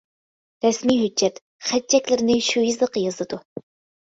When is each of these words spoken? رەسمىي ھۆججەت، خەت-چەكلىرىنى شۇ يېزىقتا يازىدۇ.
رەسمىي 0.65 0.97
ھۆججەت، 1.01 1.37
خەت-چەكلىرىنى 1.67 2.39
شۇ 2.49 2.65
يېزىقتا 2.65 3.05
يازىدۇ. 3.05 3.41